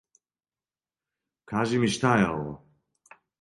[1.51, 2.55] Кажи ми шта је ово.